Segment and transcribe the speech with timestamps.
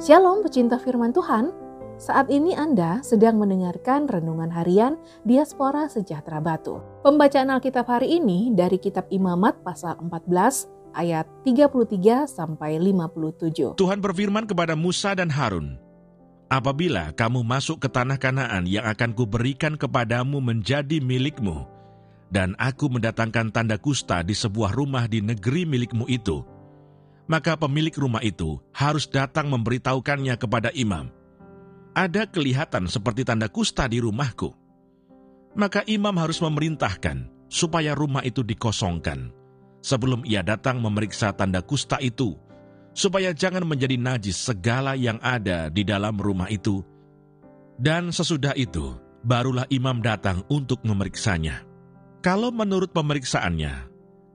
[0.00, 1.52] Shalom pecinta firman Tuhan,
[2.00, 4.96] saat ini Anda sedang mendengarkan Renungan Harian
[5.28, 6.80] Diaspora Sejahtera Batu.
[7.04, 13.76] Pembacaan Alkitab hari ini dari kitab Imamat pasal 14 ayat 33 sampai 57.
[13.76, 15.76] Tuhan berfirman kepada Musa dan Harun,
[16.48, 21.68] Apabila kamu masuk ke tanah Kanaan yang akan kuberikan kepadamu menjadi milikmu,
[22.32, 26.40] dan aku mendatangkan tanda kusta di sebuah rumah di negeri milikmu itu,
[27.30, 31.06] maka pemilik rumah itu harus datang memberitahukannya kepada imam.
[31.94, 34.50] Ada kelihatan seperti tanda kusta di rumahku.
[35.54, 39.30] Maka imam harus memerintahkan supaya rumah itu dikosongkan
[39.82, 42.34] sebelum ia datang memeriksa tanda kusta itu,
[42.94, 46.82] supaya jangan menjadi najis segala yang ada di dalam rumah itu.
[47.80, 48.94] Dan sesudah itu,
[49.24, 51.64] barulah imam datang untuk memeriksanya.
[52.20, 53.89] Kalau menurut pemeriksaannya,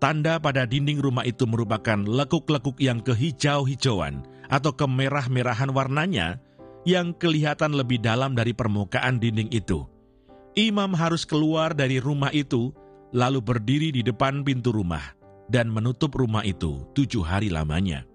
[0.00, 6.40] Tanda pada dinding rumah itu merupakan lekuk-lekuk yang kehijau-hijauan atau kemerah-merahan warnanya
[6.88, 9.84] yang kelihatan lebih dalam dari permukaan dinding itu.
[10.56, 12.72] Imam harus keluar dari rumah itu,
[13.12, 15.04] lalu berdiri di depan pintu rumah
[15.52, 18.08] dan menutup rumah itu tujuh hari lamanya.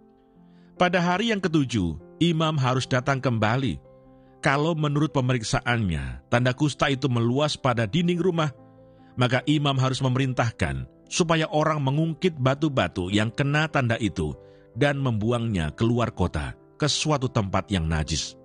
[0.82, 3.78] Pada hari yang ketujuh, imam harus datang kembali.
[4.42, 8.50] Kalau menurut pemeriksaannya, tanda kusta itu meluas pada dinding rumah,
[9.14, 14.34] maka imam harus memerintahkan supaya orang mengungkit batu-batu yang kena tanda itu
[14.76, 18.36] dan membuangnya keluar kota ke suatu tempat yang najis.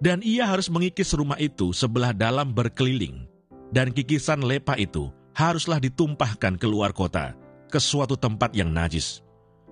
[0.00, 3.28] Dan ia harus mengikis rumah itu sebelah dalam berkeliling,
[3.68, 7.36] dan kikisan lepa itu haruslah ditumpahkan keluar kota
[7.68, 9.20] ke suatu tempat yang najis.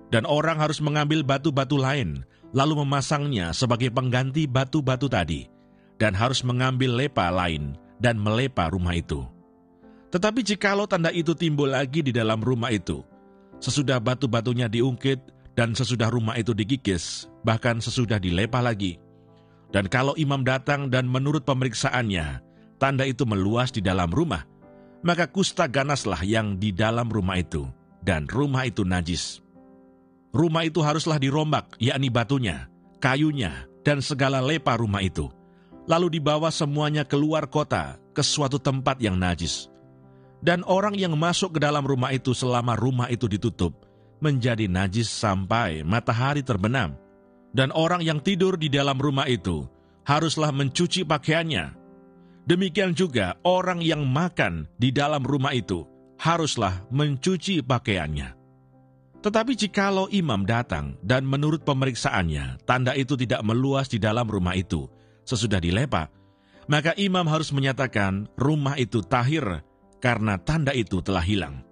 [0.09, 5.49] Dan orang harus mengambil batu-batu lain, lalu memasangnya sebagai pengganti batu-batu tadi,
[6.01, 9.25] dan harus mengambil lepa lain dan melepa rumah itu.
[10.09, 13.05] Tetapi jikalau tanda itu timbul lagi di dalam rumah itu,
[13.61, 15.21] sesudah batu-batunya diungkit
[15.53, 18.97] dan sesudah rumah itu dikikis, bahkan sesudah dilepa lagi.
[19.69, 22.41] Dan kalau imam datang dan menurut pemeriksaannya,
[22.81, 24.49] tanda itu meluas di dalam rumah,
[25.05, 27.69] maka kusta ganaslah yang di dalam rumah itu,
[28.01, 29.45] dan rumah itu najis.
[30.33, 32.65] Rumah itu haruslah dirombak, yakni batunya,
[32.97, 35.29] kayunya, dan segala lepa rumah itu.
[35.85, 39.69] Lalu dibawa semuanya keluar kota ke suatu tempat yang najis
[40.39, 43.75] dan orang yang masuk ke dalam rumah itu selama rumah itu ditutup
[44.23, 46.95] menjadi najis sampai matahari terbenam.
[47.49, 49.65] Dan orang yang tidur di dalam rumah itu
[50.05, 51.73] haruslah mencuci pakaiannya.
[52.45, 55.85] Demikian juga orang yang makan di dalam rumah itu
[56.21, 58.37] haruslah mencuci pakaiannya.
[59.19, 64.87] Tetapi jikalau imam datang dan menurut pemeriksaannya tanda itu tidak meluas di dalam rumah itu
[65.27, 66.07] sesudah dilepa,
[66.69, 69.65] maka imam harus menyatakan rumah itu tahir
[69.99, 71.63] karena tanda itu telah hilang.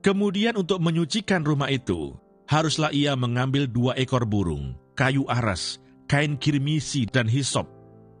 [0.00, 2.16] Kemudian untuk menyucikan rumah itu,
[2.48, 5.76] haruslah ia mengambil dua ekor burung, kayu aras,
[6.08, 7.68] kain kirmisi, dan hisop.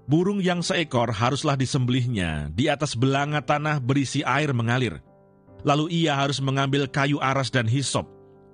[0.04, 5.00] Burung yang seekor haruslah disembelihnya di atas belanga tanah berisi air mengalir.
[5.64, 8.04] Lalu ia harus mengambil kayu aras dan hisop,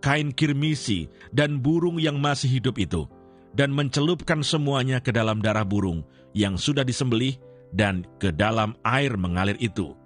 [0.05, 3.11] kain kirmisi, dan burung yang masih hidup itu,
[3.57, 6.05] dan mencelupkan semuanya ke dalam darah burung
[6.37, 7.41] yang sudah disembelih
[7.75, 9.97] dan ke dalam air mengalir itu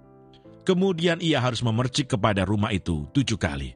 [0.61, 3.73] Kemudian ia harus memercik kepada rumah itu tujuh kali.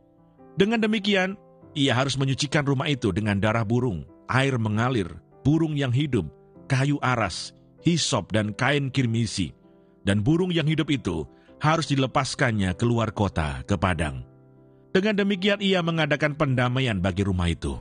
[0.56, 1.34] Dengan demikian,
[1.74, 5.10] ia harus menyucikan rumah itu dengan darah burung, air mengalir,
[5.44, 6.30] burung yang hidup,
[6.70, 7.52] kayu aras,
[7.84, 9.52] hisop, dan kain kirmisi.
[10.06, 11.26] Dan burung yang hidup itu
[11.58, 14.22] harus dilepaskannya keluar kota ke padang.
[14.94, 17.76] Dengan demikian ia mengadakan pendamaian bagi rumah itu.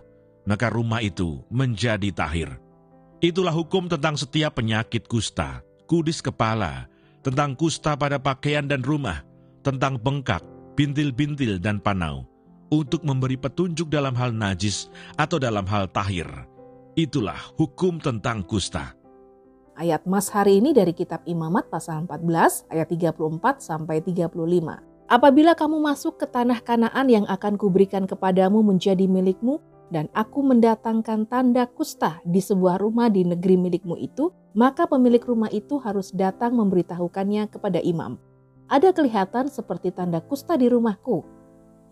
[0.45, 2.61] Maka rumah itu menjadi tahir.
[3.25, 6.91] Itulah hukum tentang setiap penyakit kusta, kudis kepala,
[7.25, 9.25] tentang kusta pada pakaian dan rumah,
[9.65, 10.45] tentang bengkak,
[10.77, 12.29] bintil-bintil, dan panau,
[12.69, 16.29] untuk memberi petunjuk dalam hal najis atau dalam hal tahir.
[16.95, 18.93] Itulah hukum tentang kusta.
[19.75, 24.31] Ayat Mas hari ini dari kitab Imamat pasal 14 ayat 34 sampai 35.
[25.11, 29.59] Apabila kamu masuk ke tanah Kanaan yang akan kuberikan kepadamu menjadi milikmu,
[29.93, 35.51] dan aku mendatangkan tanda kusta di sebuah rumah di negeri milikmu itu, maka pemilik rumah
[35.53, 38.17] itu harus datang memberitahukannya kepada imam.
[38.71, 41.21] Ada kelihatan seperti tanda kusta di rumahku.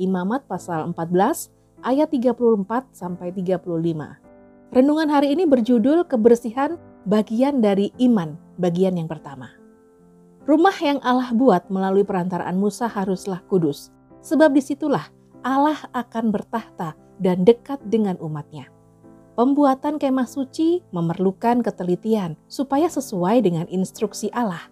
[0.01, 1.53] Imamat pasal 14
[1.85, 3.61] ayat 34 sampai 35.
[4.73, 9.53] Renungan hari ini berjudul kebersihan bagian dari iman, bagian yang pertama.
[10.49, 13.93] Rumah yang Allah buat melalui perantaraan Musa haruslah kudus,
[14.25, 15.07] sebab di situlah
[15.45, 18.67] Allah akan bertahta dan dekat dengan umatnya.
[19.33, 24.69] Pembuatan kemah suci memerlukan ketelitian supaya sesuai dengan instruksi Allah.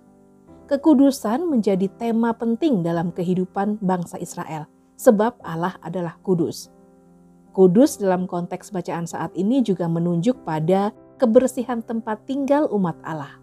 [0.69, 4.69] Kekudusan menjadi tema penting dalam kehidupan bangsa Israel,
[5.01, 6.69] sebab Allah adalah kudus.
[7.51, 13.41] Kudus dalam konteks bacaan saat ini juga menunjuk pada kebersihan tempat tinggal umat Allah.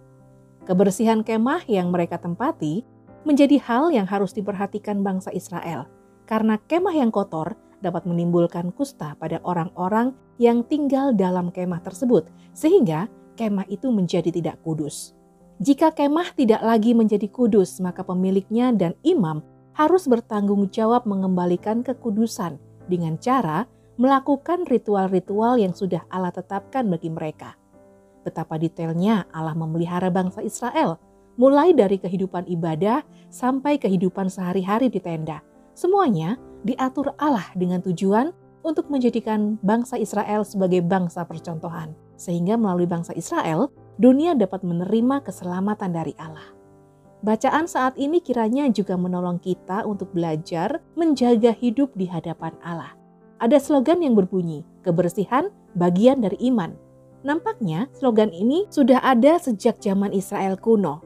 [0.63, 2.85] Kebersihan kemah yang mereka tempati
[3.27, 5.89] menjadi hal yang harus diperhatikan bangsa Israel,
[6.23, 13.09] karena kemah yang kotor dapat menimbulkan kusta pada orang-orang yang tinggal dalam kemah tersebut, sehingga
[13.37, 15.13] kemah itu menjadi tidak kudus.
[15.57, 19.41] Jika kemah tidak lagi menjadi kudus, maka pemiliknya dan imam
[19.73, 22.57] harus bertanggung jawab mengembalikan kekudusan
[22.89, 23.65] dengan cara
[23.97, 27.57] melakukan ritual-ritual yang sudah Allah tetapkan bagi mereka
[28.27, 30.99] betapa detailnya Allah memelihara bangsa Israel,
[31.39, 35.39] mulai dari kehidupan ibadah sampai kehidupan sehari-hari di tenda.
[35.71, 36.35] Semuanya
[36.65, 38.33] diatur Allah dengan tujuan
[38.65, 45.91] untuk menjadikan bangsa Israel sebagai bangsa percontohan, sehingga melalui bangsa Israel, dunia dapat menerima keselamatan
[45.93, 46.57] dari Allah.
[47.25, 52.93] Bacaan saat ini kiranya juga menolong kita untuk belajar menjaga hidup di hadapan Allah.
[53.41, 56.77] Ada slogan yang berbunyi, kebersihan bagian dari iman.
[57.25, 61.01] Nampaknya slogan ini sudah ada sejak zaman Israel kuno.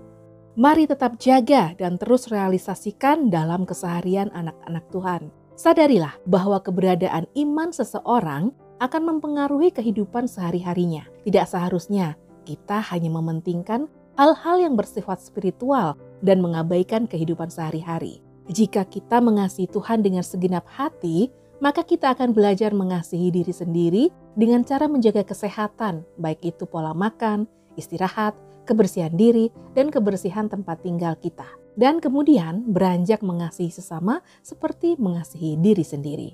[0.60, 5.41] Mari tetap jaga dan terus realisasikan dalam keseharian anak-anak Tuhan.
[5.56, 8.52] Sadarilah bahwa keberadaan iman seseorang
[8.82, 11.06] akan mempengaruhi kehidupan sehari-harinya.
[11.22, 12.18] Tidak seharusnya
[12.50, 13.86] kita hanya mementingkan
[14.18, 15.96] hal-hal yang bersifat spiritual
[16.26, 18.26] dan mengabaikan kehidupan sehari-hari.
[18.50, 21.30] Jika kita mengasihi Tuhan dengan segenap hati,
[21.62, 27.46] maka kita akan belajar mengasihi diri sendiri dengan cara menjaga kesehatan, baik itu pola makan,
[27.78, 28.34] istirahat,
[28.66, 31.46] kebersihan diri, dan kebersihan tempat tinggal kita.
[31.76, 36.30] Dan kemudian beranjak mengasihi sesama seperti mengasihi diri sendiri.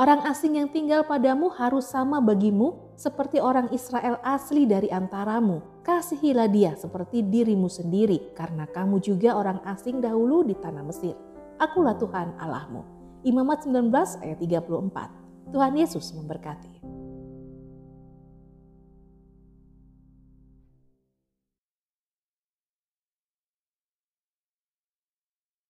[0.00, 5.60] Orang asing yang tinggal padamu harus sama bagimu seperti orang Israel asli dari antaramu.
[5.84, 11.12] Kasihilah dia seperti dirimu sendiri karena kamu juga orang asing dahulu di tanah Mesir.
[11.60, 12.80] Akulah Tuhan Allahmu.
[13.28, 13.92] Imamat 19
[14.24, 15.52] ayat 34.
[15.52, 16.99] Tuhan Yesus memberkati.